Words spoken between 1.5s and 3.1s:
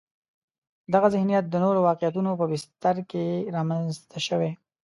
نورو واقعیتونو په بستر